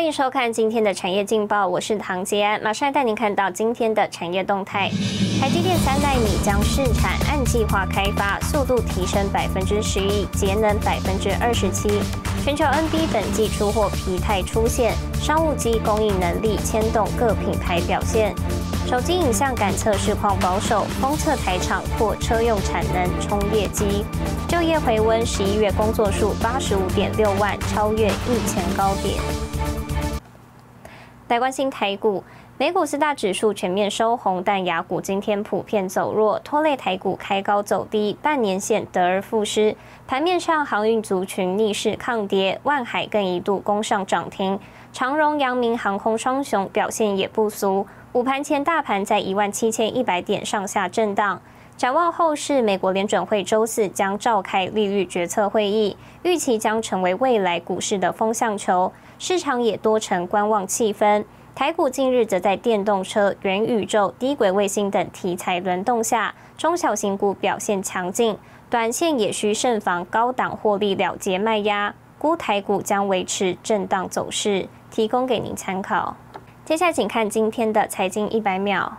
[0.00, 4.88] 欢迎收看今天的产业劲报，我是唐杰安，马上带您看到今天的产业动态。
[5.38, 12.00] 台积电三纳米将试产按计划开发，速度提升百分之十一，节能百分之二十七。
[12.42, 18.34] 全球 NB 本季出货疲态出现，商务机供应能力牵动各品牌表现。
[18.86, 24.06] 手机影像感测市况保守，封测台厂扩车用产能冲业绩。
[24.48, 29.20] 就业回温，十一月工作数八十五点六万，超越疫前高点。
[31.30, 32.24] 来关心台股，
[32.58, 39.76] 美股四大指数全面收红，但雅股今天普遍走弱，拖累台股开高走低，半年线得而复失。
[40.08, 44.58] 盘面上，航运族群逆势抗跌，万海更一度攻上涨停，
[44.92, 47.86] 长荣、阳明航空双雄表现也不俗。
[48.12, 51.40] 午盘前，大盘在一万七千一百点上下震荡。
[51.76, 58.92] 展望后市，美国联准会周四将召开利率决策会议，预期将成为未来股市的风向球。
[59.20, 61.24] 市场也多呈观望气氛。
[61.54, 68.38] 台股近日则在电动车、元宇宙、低轨卫星等题材轮动下，中小型股表现强劲，
[68.70, 71.94] 短线也需慎防高档获利了结卖压。
[72.18, 76.16] 估台股将维持震荡走势，提供给您参考。
[76.64, 78.96] 接下来请看今天的财经一百秒。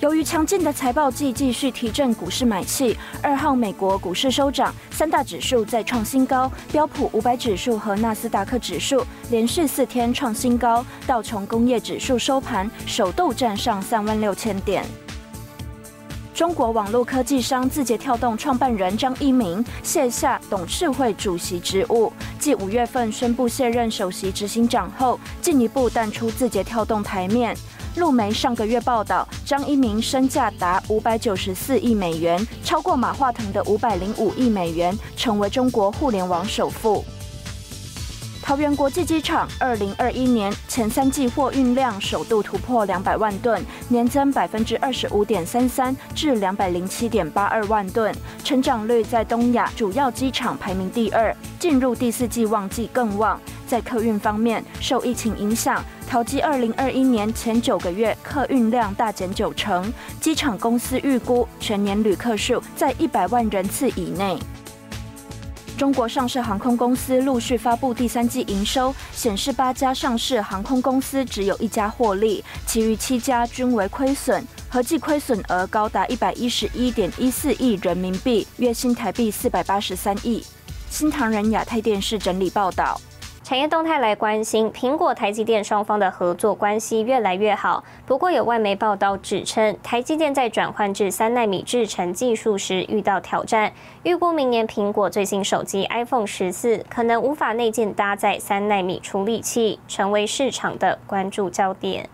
[0.00, 14.82] 由于强劲的财报季继续提振股市买气，二号美国股市收涨，三大指数再创新高，标普五百指数和纳斯达克指数连续四天创新高，道琼工业指数收盘首度站上三万六千点。
[16.32, 27.54] 中国网络科技商字节跳动创办人张一鸣卸下董事会主席职务，继五月份宣布卸任首席执行长后，进一步淡出字节跳动台面。
[27.96, 37.04] 路媒上个月报道，张一鸣身价达五百九十四亿美元，超过马化腾的五百零五亿美元，成为中国互联网首富。
[38.50, 48.12] 桃园国际机场二零二一年前三季货运量首度突破两百万吨，年增百分之二十五点三三，至两百零七点八二万吨，
[48.42, 51.32] 成长率在东亚主要机场排名第二。
[51.60, 53.40] 进入第四季旺季更旺。
[53.68, 64.36] 在客运方面，受疫情影响，桃机二零二一年前九个月客运量大减九成，机场公司预估全年旅客数在一百万人次以内。
[65.80, 80.44] 中国上市航空公司陆续发布第三季营收，显示八家上市航空公司只有一家获利，其余七家均为亏损，合计亏损额高达一百一十一点一四亿人民币，月薪台币四百八十三亿。
[80.90, 83.00] 新唐人亚太电视整理报道。
[83.50, 87.82] 产业动态来关心，苹果、台积电双方的合作关系越来越好。
[88.06, 93.72] 不过有外媒报道指称，台积电在转换至三纳米制程技术时遇到挑战。
[94.04, 102.08] 预估明年苹果最新手机 iPhone 十四可能无法内建搭载三纳米处理器，成为市场的关注焦点。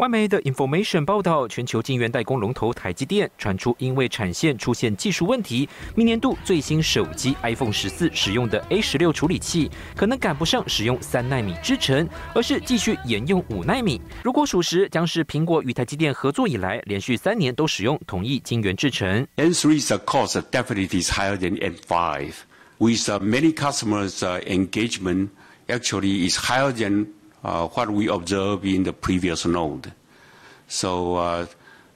[0.00, 14.00] 外媒的 Information 报道，全球晶圆代工龙头台积电传出因为产线出现技术问题，明年度最新手机 iPhone 十四使用的 A 十六处理器可能赶不上使用三纳米制程，而是继续沿用五纳米。
[14.24, 19.26] 如果属实，将是苹果与台积电合作以来连续三年都使用同一晶圆制程。
[19.36, 22.32] N three's cost definitely is higher than N five,
[22.78, 25.28] With many customers' engagement,
[25.68, 27.08] actually is higher than
[27.42, 29.92] what we observed in the previous node.
[30.68, 31.46] So uh,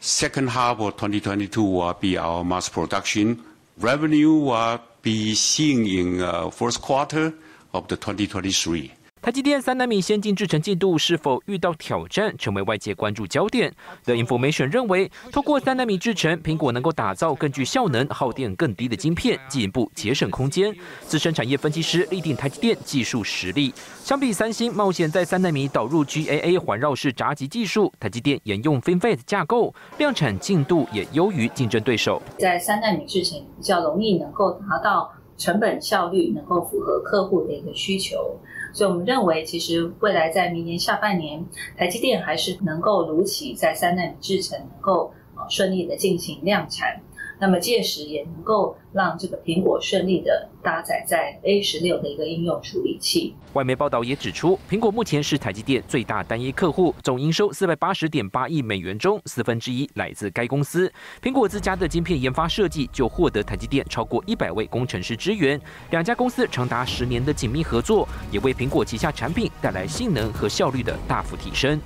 [0.00, 3.42] second half of 2022 will be our mass production.
[3.78, 7.34] Revenue will be seen in uh, first quarter
[7.72, 8.92] of the 2023.
[9.24, 13.72] 台积电三纳米先进制程进度是否遇到挑战，成为外界关注焦点。
[14.04, 20.76] The Information 认为，通过三纳米制程，苹果能够打造更具效能、耗电更低的晶片，进一步节省空间。
[21.06, 23.72] 资深产业分析师力定台积电技术实力，
[24.02, 32.20] 相比三星冒险在三纳米导入 GAA 环绕式闸极技术，台积电沿用 FinFET 架构，量产进度也优于竞争对手。
[32.38, 38.38] 在三纳米制程比较容易能够达到成本效率，能够符合客户的一个需求。
[38.74, 41.42] 所以我们认为，其实未来在明年下半年，
[41.78, 47.00] 台积电还是能够如期在三纳米制程能够呃顺利的进行量产。
[47.38, 53.34] 那么届时也能够让这个苹果顺利的搭载在 A 十六的一个应用处理器。
[53.54, 60.92] 外媒报道也指出，苹果目前是台积电最大单一客户，总营收四百八十点八亿美元中，四分之一来自该公司。
[61.22, 65.60] 苹果自家的晶片研发设计就获得台积电超过一百位工程师支援，
[65.90, 71.80] 两家公司长达十年的紧密合作，也为苹果旗下产品带来性能和效率的大幅提升。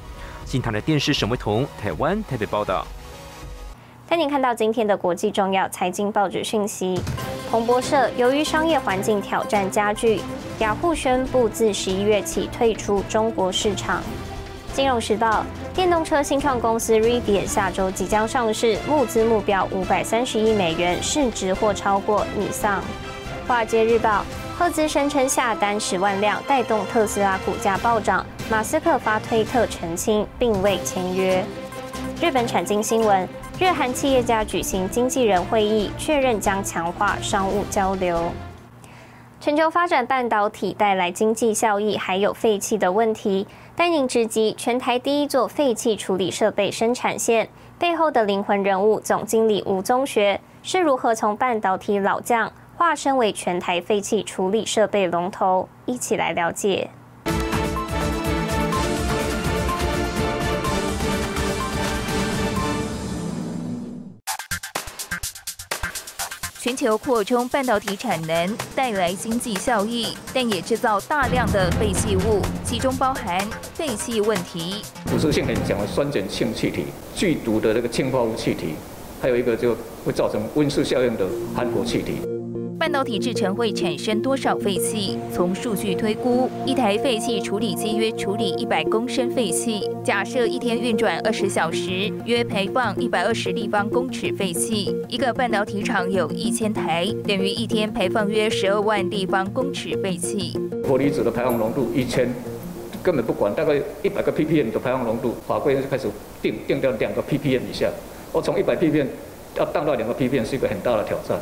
[0.45, 2.87] 新唐的电视沈维彤，台湾台北报道。
[4.09, 6.99] 带您看到今天的国际重要财经报纸讯息。
[7.51, 10.19] 彭博社，由于商业环境挑战加剧，
[10.61, 14.03] 雅虎宣布自十一月起退出中国市场。
[14.73, 15.45] 金融时报，
[15.75, 22.83] 电动车新创公司 Rivian 下周即将上市，募资目标五百三十亿美元，市值或超过尼桑。
[23.47, 24.25] 华尔街日报，
[24.57, 28.25] 赫兹声称下单十万辆，带动特斯拉股价暴涨。
[28.51, 31.45] 马斯克发推特澄清，并未签约。
[32.23, 33.29] 日本产经新闻。
[33.61, 38.31] 日韩企业家举行经纪人会议，确认将强化商务交流。
[39.41, 43.49] 全球发展半导体带来经济效益，还有废弃的问题。
[43.75, 55.69] 带您直击全台第一座废弃处理设备生产线背后的灵魂人物——总经理吴宗学是如何从半导体老将化身为全台废弃处理设备龙头？
[55.85, 56.91] 一起来了解。
[66.69, 73.41] 全球扩充半导体产能带来经济效益，但也制造大量的废弃物，其中包含
[73.73, 74.83] 废气问题。
[75.07, 76.85] 腐蚀性很强的酸碱性气体、
[77.17, 78.75] 剧毒的那个氢化物气体，
[79.19, 79.75] 还有一个就
[80.05, 81.27] 会造成温室效应的
[81.57, 82.19] 含氟气体。
[82.89, 85.19] 半导体制成会产生多少废气？
[85.31, 94.97] 从数据推估，一台废气处理机约处理一百公升废气，假设一天运转二十小时，约排放一百二十立方公尺废气。
[95.07, 100.59] 一个半导体厂有一千台，等于一天排放约十二万立方公尺废气。
[100.83, 102.33] 玻离子的排放浓度一千，
[103.03, 106.09] 根本不管，大概一百个 ppm 的排放浓度，法规就开始
[106.41, 107.91] 定定到两个 ppm 以下。
[108.33, 109.07] 我从一百 ppm
[109.57, 111.39] 要降到两个 ppm 是一个很大的挑战。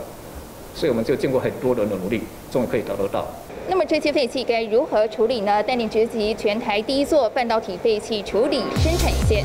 [0.76, 2.20] 所以我们就经过很多人的努力，
[2.52, 3.26] 终于可以找得到。
[3.66, 5.62] 那么这些废气该如何处理呢？
[5.62, 9.42] 带领直击全台第一座半导体废气处理生产线。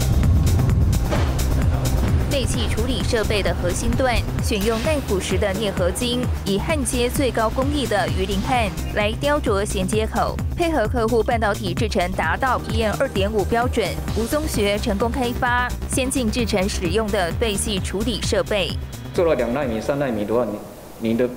[2.29, 13.87] 废气处理设备的核心段选用耐腐蚀的镍合金，以焊接最高工艺的鱼鳞焊来雕琢衔接口，配合客户半导体制程达到 PM 二点五标准。
[14.17, 18.71] 吴宗学成功开发先进制程使用的废气处理设备。
[19.13, 20.57] 做了两纳米、三纳米的话，你。
[21.01, 21.27] 你的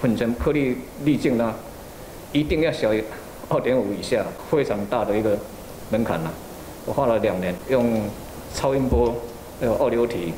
[0.00, 1.54] 粉尘颗粒粒径呢，
[2.32, 3.04] 一定要小于
[3.48, 5.36] 二点五以下，非常大的一个
[5.90, 6.32] 门槛了。
[6.86, 8.02] 我花了两年，用
[8.54, 9.14] 超音波
[9.60, 10.32] 还有二流体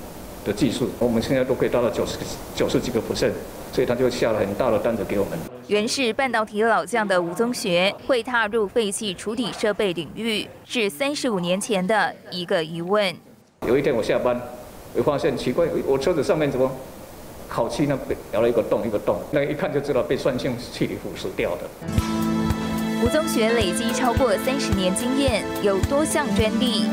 [0.44, 2.18] 的技术，我们现在都可以达到九十
[2.54, 3.30] 九十几个 percent，
[3.72, 5.38] 所以他就下了很大的单子给我们。
[5.68, 13.14] 原是半导体老将的吴宗学会踏入废弃处理设备领域，是三十五年前的一个疑问。
[13.68, 14.40] 有一天我下班，
[14.96, 16.68] 我发现奇怪，我车子上面怎么？
[17.50, 21.62] 烤漆呢被咬了一个洞一个洞，那一看就知道被酸性气体腐蚀掉的。
[23.02, 26.84] 吴宗学累积超过三十年经验，有多项专利。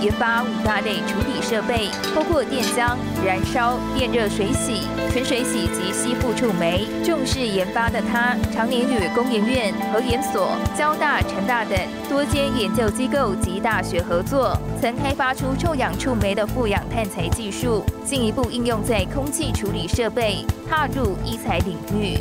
[0.00, 6.86] 研发五大类处理设备，包括电浆、燃烧、电热水洗、纯水洗及吸附触媒。
[7.04, 22.18] 重视研发的他，常年与工研院、核研所、交大、成大等多间研究机构及大学合作，曾开发出臭氧触媒的负氧碳材技术，进一步应用在空气处理设备，踏入医材领域。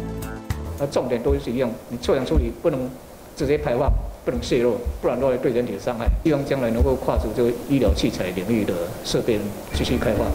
[0.77, 2.89] 那重点都是一样，你臭氧处理不能
[3.37, 3.89] 直接排放。
[4.25, 6.07] 不能泄露，不然的话对人体的伤害。
[6.23, 8.73] 希望将来能够跨足这个医疗器材领域的
[9.03, 9.39] 设备
[9.73, 10.25] 继续开发。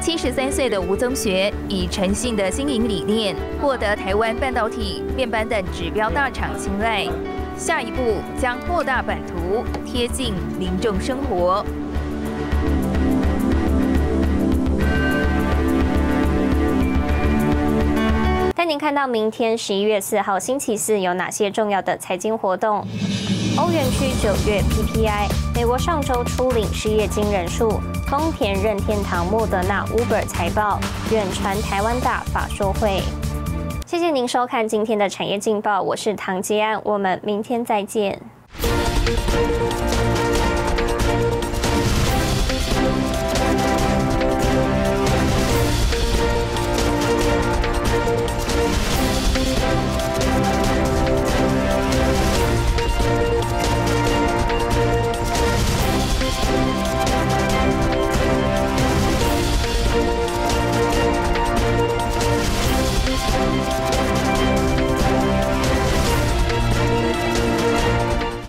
[0.00, 7.06] 七十三岁的吴宗学以诚信的经营理念，获得台湾半导体、面板等指标大厂青睐。
[7.56, 11.64] 下一步将扩大版图，贴近民众生活。
[18.54, 22.86] 带您看到明天十一月四号星期四有哪些重要的财经活动。
[23.58, 30.78] 欧元区九月 PPI，美国上周初领失业金人数，丰田、任天堂、莫德纳、Uber 财报，
[31.10, 33.00] 远传台湾大法说会。
[33.86, 38.20] 谢谢您收看今天的产业劲报，我是唐吉安，我们明天再见。